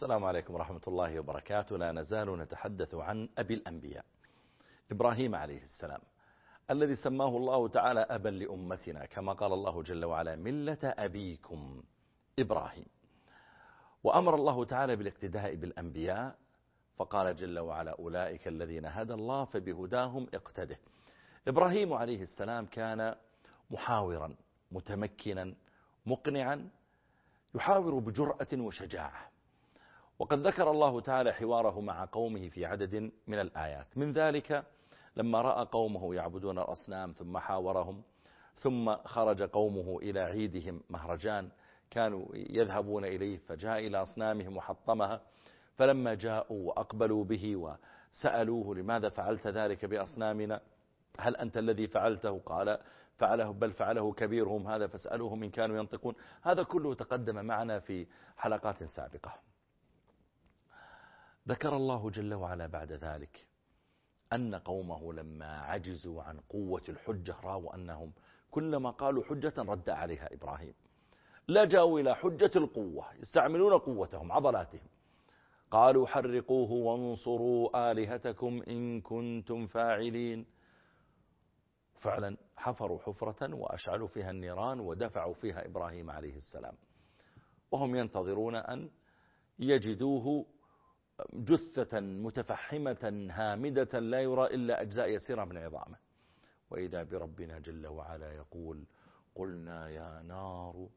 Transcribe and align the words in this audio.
السلام 0.00 0.24
عليكم 0.24 0.54
ورحمة 0.54 0.80
الله 0.88 1.20
وبركاته. 1.20 1.76
لا 1.76 1.92
نزال 1.92 2.38
نتحدث 2.38 2.94
عن 2.94 3.28
أبي 3.38 3.54
الأنبياء. 3.54 4.04
إبراهيم 4.90 5.34
عليه 5.34 5.62
السلام 5.62 6.00
الذي 6.70 6.96
سماه 6.96 7.36
الله 7.36 7.68
تعالى 7.68 8.00
أبا 8.00 8.28
لأمتنا 8.28 9.06
كما 9.06 9.32
قال 9.32 9.52
الله 9.52 9.82
جل 9.82 10.04
وعلا 10.04 10.36
ملة 10.36 10.78
أبيكم 10.84 11.82
إبراهيم. 12.38 12.86
وأمر 14.04 14.34
الله 14.34 14.64
تعالى 14.64 14.96
بالاقتداء 14.96 15.54
بالأنبياء 15.54 16.36
فقال 16.96 17.34
جل 17.34 17.58
وعلا 17.58 17.98
أولئك 17.98 18.48
الذين 18.48 18.86
هدى 18.86 19.14
الله 19.14 19.44
فبهداهم 19.44 20.26
اقتده. 20.34 20.78
إبراهيم 21.48 21.92
عليه 21.92 22.22
السلام 22.22 22.66
كان 22.66 23.14
محاورا 23.70 24.36
متمكنا 24.72 25.54
مقنعا 26.06 26.70
يحاور 27.54 27.98
بجرأة 27.98 28.52
وشجاعة. 28.52 29.29
وقد 30.20 30.46
ذكر 30.46 30.70
الله 30.70 31.00
تعالى 31.00 31.32
حواره 31.32 31.80
مع 31.80 32.04
قومه 32.04 32.48
في 32.48 32.66
عدد 32.66 33.10
من 33.26 33.38
الآيات. 33.38 33.86
من 33.98 34.12
ذلك 34.12 34.64
لما 35.16 35.40
رأى 35.40 35.64
قومه 35.72 36.14
يعبدون 36.14 36.58
الأصنام 36.58 37.12
ثم 37.12 37.38
حاورهم 37.38 38.02
ثم 38.54 38.96
خرج 38.96 39.42
قومه 39.42 39.98
إلى 39.98 40.20
عيدهم 40.20 40.80
مهرجان 40.90 41.48
كانوا 41.90 42.26
يذهبون 42.34 43.04
إليه 43.04 43.38
فجاء 43.38 43.78
إلى 43.78 44.02
أصنامهم 44.02 44.56
وحطمها 44.56 45.20
فلما 45.74 46.14
جاءوا 46.14 46.68
وأقبلوا 46.68 47.24
به 47.24 47.56
وسألوه 47.56 48.74
لماذا 48.74 49.08
فعلت 49.08 49.46
ذلك 49.46 49.84
بأصنامنا؟ 49.84 50.60
هل 51.18 51.36
أنت 51.36 51.56
الذي 51.56 51.86
فعلته؟ 51.86 52.40
قال 52.46 52.78
فعله 53.18 53.52
بل 53.52 53.72
فعله 53.72 54.12
كبيرهم 54.12 54.68
هذا 54.68 54.86
فاسألوهم 54.86 55.42
إن 55.42 55.50
كانوا 55.50 55.78
ينطقون. 55.78 56.14
هذا 56.42 56.62
كله 56.62 56.94
تقدم 56.94 57.44
معنا 57.44 57.78
في 57.78 58.06
حلقات 58.36 58.84
سابقة. 58.84 59.50
ذكر 61.48 61.76
الله 61.76 62.10
جل 62.10 62.34
وعلا 62.34 62.66
بعد 62.66 62.92
ذلك 62.92 63.46
أن 64.32 64.54
قومه 64.54 65.12
لما 65.12 65.60
عجزوا 65.60 66.22
عن 66.22 66.40
قوة 66.40 66.82
الحجة 66.88 67.36
رأوا 67.44 67.74
أنهم 67.74 68.12
كلما 68.50 68.90
قالوا 68.90 69.24
حجة 69.24 69.54
رد 69.58 69.90
عليها 69.90 70.34
إبراهيم. 70.34 70.74
لجأوا 71.48 72.00
إلى 72.00 72.14
حجة 72.14 72.50
القوة 72.56 73.14
يستعملون 73.14 73.78
قوتهم 73.78 74.32
عضلاتهم. 74.32 74.88
قالوا 75.70 76.06
حرقوه 76.06 76.72
وانصروا 76.72 77.90
آلهتكم 77.90 78.62
إن 78.68 79.00
كنتم 79.00 79.66
فاعلين. 79.66 80.46
فعلا 81.94 82.36
حفروا 82.56 82.98
حفرة 82.98 83.54
وأشعلوا 83.54 84.08
فيها 84.08 84.30
النيران 84.30 84.80
ودفعوا 84.80 85.34
فيها 85.34 85.66
إبراهيم 85.66 86.10
عليه 86.10 86.36
السلام. 86.36 86.74
وهم 87.70 87.96
ينتظرون 87.96 88.54
أن 88.54 88.90
يجدوه 89.58 90.46
جثة 91.32 92.00
متفحمة 92.00 93.28
هامدة 93.30 93.98
لا 93.98 94.20
يرى 94.20 94.46
إلا 94.46 94.80
أجزاء 94.80 95.08
يسيرة 95.08 95.44
من 95.44 95.56
عظامه. 95.56 95.98
وإذا 96.70 97.02
بربنا 97.02 97.58
جل 97.58 97.86
وعلا 97.86 98.32
يقول 98.32 98.84
قلنا 99.34 99.88
يا 99.88 100.22
نار 100.22 100.88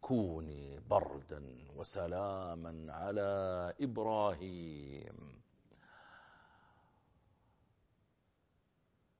كوني 0.00 0.80
بردا 0.90 1.42
وسلاما 1.76 2.92
على 2.92 3.74
إبراهيم. 3.80 5.42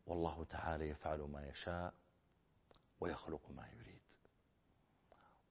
والله 0.07 0.45
تعالى 0.45 0.89
يفعل 0.89 1.21
ما 1.21 1.49
يشاء 1.49 1.95
ويخلق 3.01 3.51
ما 3.51 3.69
يريد. 3.69 4.01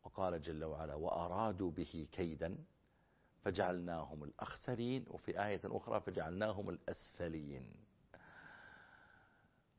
وقال 0.04 0.42
جل 0.42 0.64
وعلا 0.64 0.96
وأرادوا 0.96 1.72
به 1.72 2.08
كيدا 2.12 2.58
فجعلناهم 3.44 4.24
الأخسرين 4.24 5.06
وفي 5.08 5.46
آية 5.46 5.62
أخرى 5.66 6.02
فجعلناهم 6.02 6.70
الأسفلين. 6.70 7.74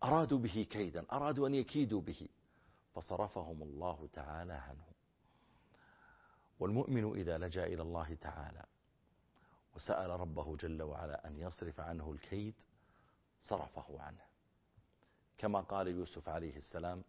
أرادوا 0.02 0.38
به 0.38 0.66
كيدا 0.70 1.06
أرادوا 1.12 1.48
أن 1.48 1.54
يكيدوا 1.54 2.00
به. 2.00 2.28
فصرفهم 2.94 3.62
الله 3.62 4.08
تعالى 4.12 4.52
عنه. 4.52 4.84
والمؤمن 6.60 7.12
إذا 7.12 7.38
لجأ 7.38 7.66
إلى 7.66 7.82
الله 7.82 8.14
تعالى 8.14 8.64
وسأل 9.74 10.10
ربه 10.10 10.56
جل 10.56 10.82
وعلا 10.82 11.26
أن 11.28 11.38
يصرف 11.38 11.80
عنه 11.80 12.12
الكيد 12.12 12.54
صرفه 13.42 14.00
عنه. 14.00 14.24
كما 15.38 15.60
قال 15.60 15.88
يوسف 15.88 16.28
عليه 16.28 16.56
السلام 16.56 17.04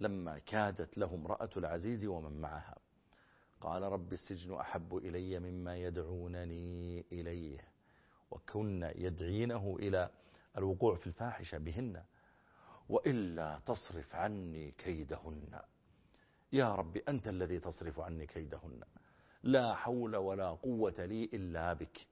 لما 0.00 0.38
كادت 0.38 0.98
له 0.98 1.14
امرأة 1.14 1.50
العزيز 1.56 2.04
ومن 2.04 2.40
معها. 2.40 2.78
قال 3.66 3.82
رب 3.82 4.12
السجن 4.12 4.54
أحب 4.54 4.96
إلي 4.96 5.38
مما 5.38 5.76
يدعونني 5.76 7.04
إليه 7.12 7.58
وكن 8.30 8.92
يدعينه 8.96 9.76
إلى 9.78 10.10
الوقوع 10.58 10.94
في 10.94 11.06
الفاحشة 11.06 11.58
بهن 11.58 12.02
وإلا 12.88 13.60
تصرف 13.66 14.14
عني 14.14 14.70
كيدهن. 14.70 15.60
يا 16.52 16.74
رب 16.74 16.96
أنت 16.96 17.28
الذي 17.28 17.60
تصرف 17.60 18.00
عني 18.00 18.26
كيدهن. 18.26 18.80
لا 19.42 19.74
حول 19.74 20.16
ولا 20.16 20.50
قوة 20.50 21.04
لي 21.04 21.24
إلا 21.24 21.72
بك. 21.72 22.06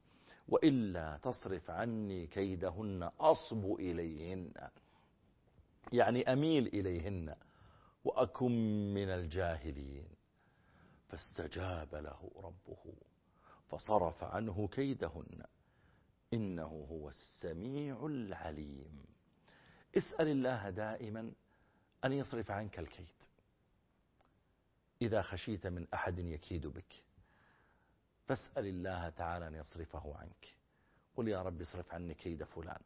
وإلا 0.48 1.18
تصرف 1.22 1.70
عني 1.70 2.26
كيدهن. 2.26 3.10
أصب 3.20 3.74
إليهن. 3.74 4.52
يعني 5.92 6.32
أميل 6.32 6.66
إليهن. 6.66 7.34
وأكن 8.04 8.52
من 8.94 9.08
الجاهلين. 9.08 10.13
فاستجاب 11.08 11.94
له 11.94 12.30
ربه 12.36 12.94
فصرف 13.70 14.24
عنه 14.24 14.68
كيدهن. 14.68 15.44
إنه 16.32 16.86
هو 16.90 17.08
السميع 17.08 18.06
العليم. 18.06 19.04
اسأل 19.96 20.28
الله 20.28 20.70
دائما 20.70 21.32
أن 22.04 22.12
يصرف 22.12 22.50
عنك 22.50 22.78
الكيد. 22.78 23.14
إذا 25.02 25.22
خشيت 25.22 25.66
من 25.66 25.86
أحد 25.94 26.18
يكيد 26.18 26.66
بك 26.66 27.04
فاسأل 28.26 28.66
الله 28.66 29.08
تعالى 29.08 29.46
أن 29.46 29.54
يصرفه 29.54 30.16
عنك. 30.16 30.56
قل 31.16 31.28
يا 31.28 31.42
رب 31.42 31.60
اصرف 31.60 31.94
عني 31.94 32.14
كيد 32.14 32.44
فلان. 32.44 32.80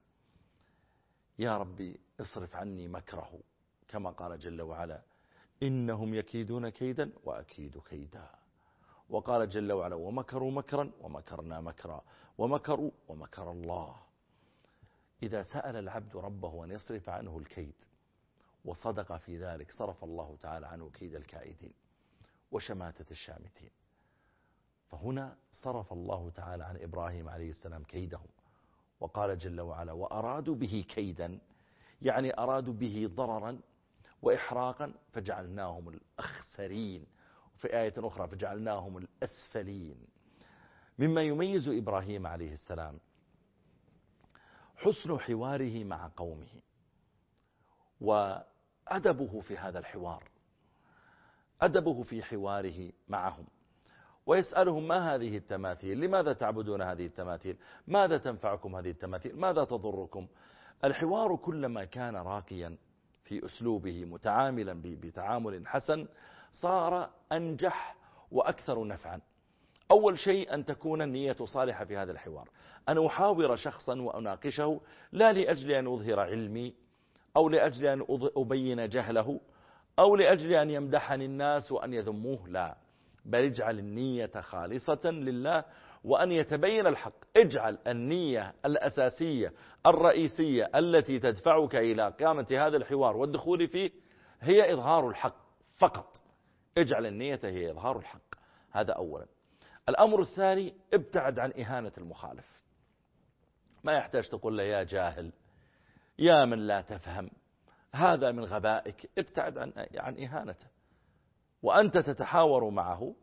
يا 1.38 1.58
ربي 1.58 2.00
اصرف 2.20 2.56
عني 2.56 2.88
مكره 2.88 3.40
كما 3.88 4.10
قال 4.10 4.38
جل 4.38 4.62
وعلا 4.62 5.02
إنهم 5.62 6.14
يكيدون 6.14 6.68
كيدا 6.68 7.12
وأكيد 7.24 7.78
كيدا. 7.78 8.30
وقال 9.10 9.48
جل 9.48 9.72
وعلا 9.72 9.94
ومكروا 9.94 10.50
مكرا 10.50 10.90
ومكرنا 11.00 11.60
مكرا 11.60 12.02
ومكروا 12.38 12.90
ومكر 13.08 13.50
الله. 13.50 13.96
إذا 15.22 15.42
سأل 15.42 15.76
العبد 15.76 16.16
ربه 16.16 16.64
أن 16.64 16.70
يصرف 16.70 17.08
عنه 17.08 17.38
الكيد 17.38 17.74
وصدق 18.64 19.16
في 19.16 19.38
ذلك 19.38 19.72
صرف 19.72 20.04
الله 20.04 20.36
تعالى 20.40 20.66
عنه 20.66 20.90
كيد 20.90 21.14
الكائدين 21.14 21.72
وشماتة 22.52 23.10
الشامتين. 23.10 23.70
فهنا 24.88 25.36
صرف 25.52 25.92
الله 25.92 26.30
تعالى 26.30 26.64
عن 26.64 26.76
إبراهيم 26.76 27.28
عليه 27.28 27.50
السلام 27.50 27.82
كيدهم. 27.82 28.28
وقال 29.00 29.38
جل 29.38 29.60
وعلا 29.60 29.92
وأرادوا 29.92 30.54
به 30.54 30.84
كيدا 30.88 31.38
يعني 32.02 32.38
أرادوا 32.38 32.74
به 32.74 33.10
ضررا 33.14 33.60
وإحراقا 34.22 34.94
فجعلناهم 35.12 35.88
الأخسرين. 35.88 37.06
وفي 37.54 37.80
آية 37.80 37.94
أخرى 37.98 38.28
فجعلناهم 38.28 38.98
الأسفلين. 38.98 40.06
مما 40.98 41.22
يميز 41.22 41.68
إبراهيم 41.68 42.26
عليه 42.26 42.52
السلام 42.52 42.98
حسن 44.76 45.18
حواره 45.18 45.84
مع 45.84 46.10
قومه 46.16 46.62
وأدبه 48.00 49.40
في 49.40 49.56
هذا 49.56 49.78
الحوار. 49.78 50.24
أدبه 51.60 52.02
في 52.02 52.22
حواره 52.22 52.92
معهم. 53.08 53.46
ويسألهم 54.26 54.88
ما 54.88 55.14
هذه 55.14 55.36
التماثيل؟ 55.36 56.00
لماذا 56.00 56.32
تعبدون 56.32 56.82
هذه 56.82 57.06
التماثيل؟ 57.06 57.56
ماذا 57.86 58.18
تنفعكم 58.18 58.76
هذه 58.76 58.90
التماثيل؟ 58.90 59.36
ماذا 59.36 59.64
تضركم؟ 59.64 60.26
الحوار 60.84 61.36
كلما 61.36 61.84
كان 61.84 62.16
راقيا 62.16 62.76
في 63.28 63.46
أسلوبه 63.46 64.04
متعاملا 64.04 64.82
بتعامل 64.84 65.66
حسن 65.66 66.06
صار 66.52 67.10
أنجح 67.32 67.96
وأكثر 68.30 68.86
نفعا. 68.86 69.20
أول 69.90 70.18
شيء 70.18 70.54
أن 70.54 70.64
تكون 70.64 71.02
النية 71.02 71.36
صالحة 71.44 71.84
في 71.84 71.96
هذا 71.96 72.12
الحوار. 72.12 72.48
أن 72.88 73.04
أحاور 73.06 73.56
شخصا 73.56 74.00
وأناقشه 74.00 74.80
لا 75.12 75.32
لأجل 75.32 75.70
أن 75.70 75.86
أظهر 75.86 76.20
علمي 76.20 76.74
أو 77.36 77.48
لأجل 77.48 77.86
أن 77.86 78.06
أبين 78.36 78.88
جهله 78.88 79.40
أو 79.98 80.16
لأجل 80.16 80.54
أن 80.54 80.70
يمدحني 80.70 81.24
الناس 81.24 81.72
وأن 81.72 81.92
يذموه 81.92 82.48
لا. 82.48 82.76
بل 83.24 83.44
اجعل 83.44 83.78
النية 83.78 84.40
خالصة 84.40 85.10
لله 85.10 85.64
وأن 86.08 86.32
يتبين 86.32 86.86
الحق. 86.86 87.14
اجعل 87.36 87.78
النية 87.86 88.54
الأساسية 88.64 89.52
الرئيسية 89.86 90.70
التي 90.74 91.18
تدفعك 91.18 91.76
إلى 91.76 92.14
قامة 92.20 92.46
هذا 92.50 92.76
الحوار 92.76 93.16
والدخول 93.16 93.68
فيه 93.68 93.90
هي 94.40 94.72
إظهار 94.72 95.08
الحق 95.08 95.36
فقط. 95.78 96.22
اجعل 96.78 97.06
النية 97.06 97.40
هي 97.44 97.70
إظهار 97.70 97.98
الحق. 97.98 98.34
هذا 98.70 98.92
أولا. 98.92 99.26
الأمر 99.88 100.20
الثاني 100.20 100.74
ابتعد 100.94 101.38
عن 101.38 101.52
إهانة 101.52 101.92
المخالف. 101.98 102.62
ما 103.84 103.92
يحتاج 103.92 104.28
تقول 104.28 104.58
له 104.58 104.62
يا 104.62 104.82
جاهل 104.82 105.32
يا 106.18 106.44
من 106.44 106.58
لا 106.58 106.80
تفهم 106.80 107.30
هذا 107.92 108.32
من 108.32 108.44
غبائك. 108.44 109.10
ابتعد 109.18 109.58
عن, 109.58 109.72
عن 109.96 110.24
إهانته. 110.24 110.66
وأنت 111.62 111.98
تتحاور 111.98 112.70
معه 112.70 113.14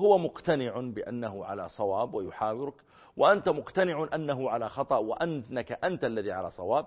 هو 0.00 0.18
مقتنع 0.18 0.80
بأنه 0.80 1.44
على 1.44 1.68
صواب 1.68 2.14
ويحاورك 2.14 2.74
وأنت 3.16 3.48
مقتنع 3.48 4.08
أنه 4.14 4.50
على 4.50 4.68
خطأ 4.68 4.96
وأنك 4.96 5.72
أنت 5.84 6.04
الذي 6.04 6.32
على 6.32 6.50
صواب. 6.50 6.86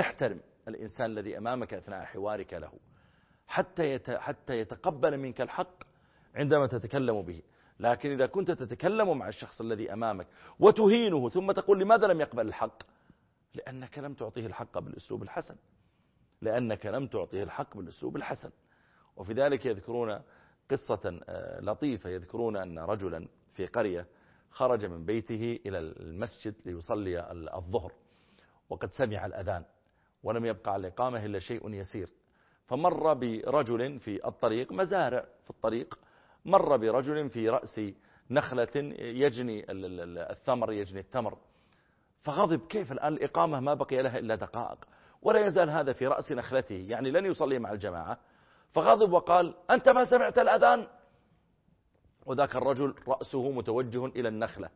احترم 0.00 0.40
الإنسان 0.68 1.10
الذي 1.10 1.38
أمامك 1.38 1.74
أثناء 1.74 2.04
حوارك 2.04 2.54
له. 2.54 2.72
حتى 3.46 3.98
حتى 4.18 4.58
يتقبل 4.58 5.16
منك 5.16 5.40
الحق 5.40 5.82
عندما 6.34 6.66
تتكلم 6.66 7.22
به. 7.22 7.42
لكن 7.80 8.10
إذا 8.10 8.26
كنت 8.26 8.50
تتكلم 8.50 9.18
مع 9.18 9.28
الشخص 9.28 9.60
الذي 9.60 9.92
أمامك 9.92 10.26
وتهينه 10.60 11.28
ثم 11.28 11.52
تقول 11.52 11.80
لماذا 11.80 12.06
لم 12.06 12.20
يقبل 12.20 12.46
الحق؟ 12.48 12.82
لأنك 13.54 13.98
لم 13.98 14.14
تعطيه 14.14 14.46
الحق 14.46 14.78
بالأسلوب 14.78 15.22
الحسن. 15.22 15.56
لأنك 16.40 16.86
لم 16.86 17.06
تعطيه 17.06 17.42
الحق 17.42 17.76
بالأسلوب 17.76 18.16
الحسن. 18.16 18.50
وفي 19.16 19.32
ذلك 19.32 19.66
يذكرون 19.66 20.20
قصة 20.70 21.20
آه، 21.28 21.60
لطيفة. 21.60 22.10
يذكرون 22.10 22.56
أن 22.56 22.78
رجلا 22.78 23.28
في 23.54 23.66
قرية 23.66 24.06
خرج 24.50 24.84
من 24.84 25.04
بيته 25.04 25.58
إلى 25.66 25.78
المسجد 25.78 26.54
ليصلي 26.64 27.30
الظهر 27.54 27.92
وقد 28.70 28.90
سمع 28.90 29.26
الأذان 29.26 29.64
ولم 30.22 30.44
يبقى 30.46 30.72
على 30.72 30.80
الإقامة 30.80 31.24
إلا 31.24 31.38
شيء 31.38 31.70
يسير. 31.70 32.10
فمر 32.66 33.14
برجل 33.14 33.98
في 34.00 34.26
الطريق 34.26 34.72
مزارع 34.72 35.24
في 35.44 35.50
الطريق 35.50 35.98
مر 36.44 36.76
برجل 36.76 37.30
في 37.30 37.48
رأس 37.48 37.80
نخلة 38.30 38.68
يجني 38.98 39.64
الثمر 39.70 40.72
يجني 40.72 41.00
التمر. 41.00 41.38
فغضب 42.22 42.66
كيف 42.66 42.92
الآن 42.92 43.12
الإقامة؟ 43.12 43.60
ما 43.60 43.74
بقي 43.74 44.02
لها 44.02 44.18
إلا 44.18 44.34
دقائق. 44.34 44.78
ولا 45.22 45.46
يزال 45.46 45.70
هذا 45.70 45.92
في 45.92 46.06
رأس 46.06 46.32
نخلته 46.32 46.86
يعني 46.88 47.10
لن 47.10 47.24
يصلي 47.26 47.58
مع 47.58 47.72
الجماعة. 47.72 48.18
فغضب 48.76 49.12
وقال 49.12 49.54
أنت 49.70 49.88
ما 49.88 50.04
سمعت 50.04 50.38
الأذان؟ 50.38 50.86
وذاك 52.26 52.56
الرجل 52.56 52.94
رأسه 53.08 53.50
متوجه 53.50 54.06
إلى 54.06 54.28
النخلة 54.28 54.68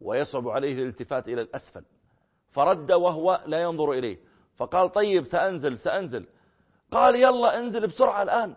ويصعب 0.00 0.48
عليه 0.48 0.74
الالتفات 0.74 1.28
إلى 1.28 1.40
الأسفل 1.40 1.84
فرد 2.50 2.92
وهو 2.92 3.42
لا 3.46 3.62
ينظر 3.62 3.92
إليه 3.92 4.18
فقال 4.56 4.92
طيب 4.92 5.24
سأنزل 5.24 5.78
سأنزل. 5.78 6.26
قال 6.90 7.16
يلا 7.16 7.58
انزل 7.58 7.86
بسرعة 7.86 8.22
الآن 8.22 8.56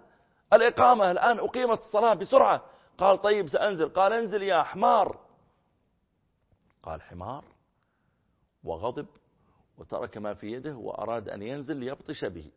الإقامة 0.53 1.11
الآن 1.11 1.39
أقيمت 1.39 1.79
الصلاة 1.79 2.13
بسرعة. 2.13 2.61
قال 2.97 3.21
طيب 3.21 3.47
سأنزل. 3.47 3.89
قال 3.89 4.13
انزل 4.13 4.43
يا 4.43 4.63
حمار. 4.63 5.19
قال 6.83 7.01
حمار. 7.01 7.43
وغضب 8.63 9.07
وترك 9.77 10.17
ما 10.17 10.33
في 10.33 10.51
يده 10.51 10.75
وأراد 10.75 11.29
أن 11.29 11.41
ينزل 11.41 11.77
ليبطش 11.77 12.25
به. 12.25 12.51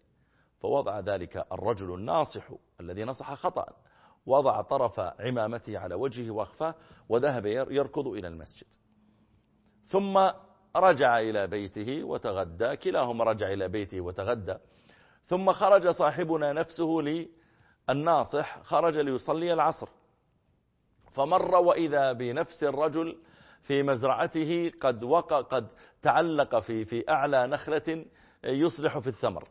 فوضع 0.60 1.00
ذلك 1.00 1.46
الرجل 1.52 1.94
الناصح 1.94 2.48
الذي 2.80 3.04
نصح 3.04 3.34
خطأ 3.34 3.66
وضع 4.26 4.62
طرف 4.62 5.00
عمامته 5.00 5.78
على 5.78 5.94
وجهه 5.94 6.30
وأخفاه 6.30 6.74
وذهب 7.08 7.46
يركض 7.46 8.06
إلى 8.06 8.28
المسجد. 8.28 8.66
ثم 9.86 10.30
رجع 10.76 11.18
إلى 11.18 11.46
بيته 11.46 12.04
وتغدى 12.04 12.76
كلاهما 12.76 13.24
رجع 13.24 13.52
إلى 13.52 13.68
بيته 13.68 14.00
وتغدى. 14.00 14.56
ثم 15.24 15.52
خرج 15.52 15.88
صاحبنا 15.88 16.52
نفسه 16.52 16.98
للناصح 17.88 18.62
خرج 18.62 18.98
ليصلي 18.98 19.52
العصر. 19.52 19.88
فمر 21.12 21.54
وإذا 21.54 22.12
بنفس 22.12 22.64
الرجل 22.64 23.18
في 23.62 23.82
مزرعته 23.82 24.72
قد 24.80 25.04
وقع 25.04 25.40
قد 25.40 25.68
تعلق 26.02 26.58
في 26.58 26.84
في 26.84 27.10
أعلى 27.10 27.46
نخلة 27.46 28.04
يصلح 28.44 28.98
في 28.98 29.06
الثمر. 29.06 29.48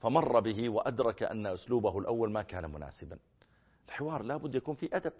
فمر 0.00 0.40
به 0.40 0.68
وأدرك 0.68 1.22
أن 1.22 1.46
أسلوبه 1.46 1.98
الأول 1.98 2.30
ما 2.30 2.42
كان 2.42 2.70
مناسبا. 2.70 3.18
الحوار 3.88 4.22
لابد 4.22 4.54
يكون 4.54 4.74
في 4.74 4.96
أدب. 4.96 5.12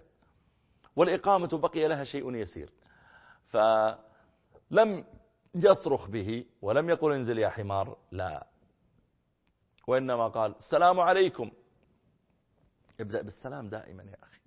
والإقامة 0.97 1.49
بقي 1.49 1.89
لها 1.89 2.05
شيء 2.05 2.35
يسير. 2.35 2.73
فلم 3.49 5.05
يصرخ 5.55 6.09
به 6.09 6.45
ولم 6.63 6.91
يقل 6.91 7.13
انزل 7.13 7.39
يا 7.39 7.49
حمار 7.49 7.97
لا. 8.13 8.47
وإنما 9.87 10.29
قال 10.29 10.57
السلام 10.57 11.01
عليكم. 11.01 11.51
ابدأ 13.01 13.23
بالسلام 13.23 13.69
دائما 13.69 14.03
يا 14.03 14.17
أخي. 14.23 14.41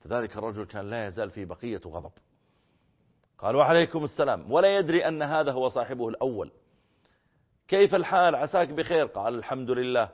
فذلك 0.00 0.36
الرجل 0.36 0.64
كان 0.64 0.90
لا 0.90 1.06
يزال 1.06 1.30
في 1.30 1.44
بقية 1.44 1.80
غضب. 1.86 2.12
قال 3.38 3.56
وعليكم 3.56 4.04
السلام. 4.04 4.52
ولا 4.52 4.76
يدري 4.76 5.08
أن 5.08 5.22
هذا 5.22 5.52
هو 5.52 5.68
صاحبه 5.68 6.08
الأول. 6.08 6.52
كيف 7.68 7.94
الحال؟ 7.94 8.34
عساك 8.34 8.68
بخير؟ 8.68 9.06
قال 9.06 9.34
الحمد 9.34 9.70
لله. 9.70 10.08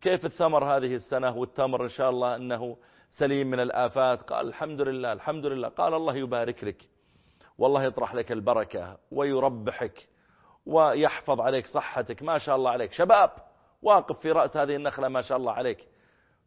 كيف 0.00 0.24
الثمر 0.24 0.64
هذه 0.64 0.94
السنة 0.94 1.36
والتمر 1.36 1.84
إن 1.84 1.88
شاء 1.88 2.10
الله 2.10 2.36
أنه 2.36 2.76
سليم 3.10 3.50
من 3.50 3.60
الآفات؟ 3.60 4.20
قال 4.20 4.48
الحمد 4.48 4.80
لله 4.80 5.12
الحمد 5.12 5.46
لله. 5.46 5.68
قال 5.68 5.94
الله 5.94 6.16
يبارك 6.16 6.64
لك 6.64 6.88
والله 7.58 7.84
يطرح 7.84 8.14
لك 8.14 8.32
البركة 8.32 8.98
ويربحك 9.12 10.08
ويحفظ 10.66 11.40
عليك 11.40 11.66
صحتك. 11.66 12.22
ما 12.22 12.38
شاء 12.38 12.56
الله 12.56 12.70
عليك. 12.70 12.92
شباب 12.92 13.30
واقف 13.82 14.20
في 14.20 14.32
رأس 14.32 14.56
هذه 14.56 14.76
النخلة 14.76 15.08
ما 15.08 15.20
شاء 15.20 15.38
الله 15.38 15.52
عليك. 15.52 15.88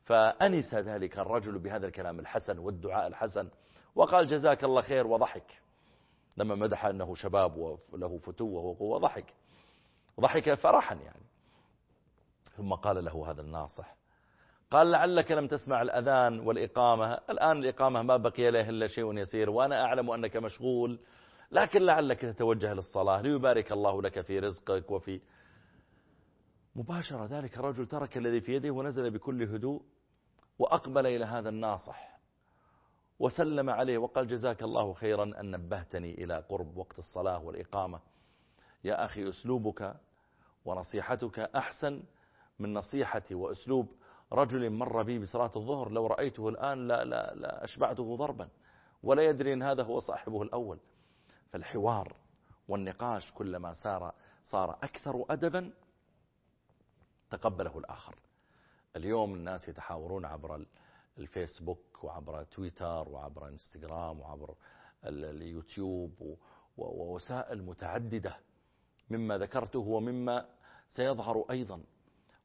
فأنس 0.05 0.75
ذلك 0.75 1.19
الرجل 1.19 1.59
بهذا 1.59 1.87
الكلام 1.87 2.19
الحسن 2.19 2.59
والدعاء 2.59 3.07
الحسن 3.07 3.49
وقال 3.95 4.27
جزاك 4.27 4.63
الله 4.63 4.81
خير 4.81 5.07
وضحك. 5.07 5.61
لما 6.37 6.55
مدح 6.55 6.85
أنه 6.85 7.15
شباب 7.15 7.77
وله 7.93 8.17
فتوة 8.17 8.61
وقوة 8.61 8.99
ضحك. 8.99 9.33
ضحك 10.19 10.53
فرحا 10.53 10.95
يعني. 10.95 11.25
ثم 12.57 12.73
قال 12.73 13.05
له 13.05 13.31
هذا 13.31 13.41
الناصح 13.41 13.95
قال 14.71 14.91
لعلك 14.91 15.31
لم 15.31 15.47
تسمع 15.47 15.81
الأذان 15.81 16.39
والإقامة. 16.39 17.13
الآن 17.29 17.57
الإقامة 17.57 18.01
ما 18.01 18.17
بقي 18.17 18.51
له 18.51 18.69
إلا 18.69 18.87
شيء 18.87 19.17
يسير 19.17 19.49
وأنا 19.49 19.85
أعلم 19.85 20.11
أنك 20.11 20.37
مشغول 20.37 20.99
لكن 21.51 21.81
لعلك 21.81 22.21
تتوجه 22.21 22.73
للصلاة. 22.73 23.21
ليبارك 23.21 23.71
الله 23.71 24.01
لك 24.01 24.21
في 24.21 24.39
رزقك 24.39 24.91
وفي 24.91 25.21
مباشرة 26.75 27.25
ذلك 27.25 27.57
الرجل 27.57 27.87
ترك 27.87 28.17
الذي 28.17 28.41
في 28.41 28.53
يده 28.53 28.71
ونزل 28.71 29.11
بكل 29.11 29.43
هدوء 29.43 29.81
وأقبل 30.59 31.07
إلى 31.07 31.25
هذا 31.25 31.49
الناصح 31.49 32.19
وسلم 33.19 33.69
عليه 33.69 33.97
وقال 33.97 34.27
جزاك 34.27 34.63
الله 34.63 34.93
خيرا 34.93 35.23
أن 35.23 35.51
نبهتني 35.51 36.23
إلى 36.23 36.43
قرب 36.49 36.77
وقت 36.77 36.99
الصلاة 36.99 37.43
والإقامة. 37.43 37.99
يا 38.85 39.05
أخي 39.05 39.29
أسلوبك 39.29 39.95
ونصيحتك 40.65 41.39
أحسن 41.39 42.03
من 42.59 42.73
نصيحتي. 42.73 43.35
وأسلوب 43.35 43.87
رجل 44.33 44.69
مر 44.69 45.03
بي 45.03 45.19
بصلاة 45.19 45.51
الظهر 45.55 45.89
لو 45.89 46.07
رأيته 46.07 46.49
الآن 46.49 46.87
لا, 46.87 47.03
لا, 47.03 47.35
لا 47.35 47.63
أشبعته 47.63 48.15
ضربا 48.15 48.49
ولا 49.03 49.23
يدري 49.23 49.53
أن 49.53 49.63
هذا 49.63 49.83
هو 49.83 49.99
صاحبه 49.99 50.41
الأول. 50.41 50.79
فالحوار 51.51 52.15
والنقاش 52.67 53.31
كلما 53.31 53.73
صار 53.73 54.13
صار 54.43 54.71
أكثر 54.71 55.25
أدبا 55.29 55.73
تقبله 57.31 57.77
الآخر. 57.77 58.15
اليوم 58.95 59.33
الناس 59.33 59.67
يتحاورون 59.67 60.25
عبر 60.25 60.65
الفيسبوك 61.17 62.03
وعبر 62.03 62.43
تويتر 62.43 63.09
وعبر 63.09 63.47
إنستغرام 63.47 64.19
وعبر 64.19 64.55
اليوتيوب 65.05 66.37
ووسائل 66.77 67.63
متعددة. 67.63 68.35
مما 69.09 69.37
ذكرته 69.37 69.79
ومما 69.79 70.49
سيظهر 70.87 71.45
أيضا. 71.51 71.83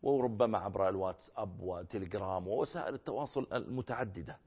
وربما 0.02 0.58
عبر 0.58 0.88
الواتساب 0.88 1.60
وتليجرام 1.60 2.48
ووسائل 2.48 2.94
التواصل 2.94 3.46
المتعددة. 3.52 4.38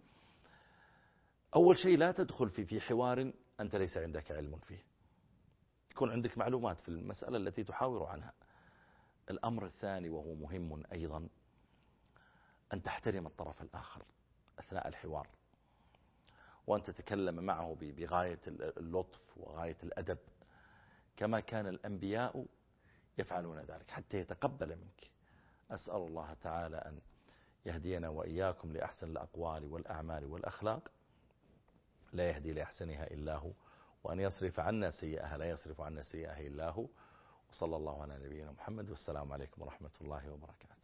أول 1.56 1.78
شيء 1.78 1.98
لا 1.98 2.12
تدخل 2.12 2.50
في 2.50 2.66
في 2.66 2.82
حوار 2.82 3.34
أنت 3.60 3.76
ليس 3.76 3.98
عندك 3.98 4.32
علم 4.32 4.58
فيه. 4.58 4.84
يكون 5.92 6.12
عندك 6.12 6.38
معلومات 6.38 6.80
في 6.80 6.90
المسألة 6.90 7.38
التي 7.38 7.64
تحاور 7.64 8.06
عنها. 8.06 8.34
الأمر 9.30 9.66
الثاني 9.66 10.10
وهو 10.10 10.34
مهم 10.36 10.84
أيضا 10.92 11.30
أن 12.74 12.82
تحترم 12.84 13.28
الطرف 13.28 13.62
الآخر 13.62 14.04
أثناء 14.60 14.88
الحوار. 14.88 15.28
وأن 16.68 16.84
تتكلم 16.84 17.44
معه 17.44 17.78
بغاية 17.82 18.40
اللطف 18.48 19.38
وغاية 19.38 19.78
الأدب. 19.84 20.18
كما 21.18 21.40
كان 21.40 21.68
الأنبياء 21.68 22.46
يفعلون 23.18 23.60
ذلك 23.60 23.92
حتى 23.92 24.18
يتقبل 24.18 24.70
منك. 24.70 25.10
أسأل 25.72 25.96
الله 25.96 26.34
تعالى 26.34 26.78
أن 26.78 27.00
يهدينا 27.66 28.10
وإياكم 28.10 28.74
لأحسن 28.74 29.12
الأقوال 29.12 29.66
والأعمال 29.66 30.26
والأخلاق. 30.26 30.92
لا 32.14 32.30
يهدي 32.30 32.54
لأحسنها 32.54 33.04
إلا 33.04 33.36
هو 33.36 33.52
وأن 34.04 34.20
يصرف 34.20 34.60
عنا 34.60 34.92
سيئها 34.92 35.38
لا 35.38 35.50
يصرف 35.50 35.82
عنا 35.82 36.04
سيئها 36.04 36.40
إلا 36.40 36.70
هو. 36.70 36.86
وصلى 37.52 37.76
الله 37.76 38.02
على 38.02 38.18
نبينا 38.18 38.52
محمد 38.52 38.90
والسلام 38.90 39.34
عليكم 39.34 39.62
ورحمة 39.62 39.92
الله 40.02 40.32
وبركاته. 40.32 40.83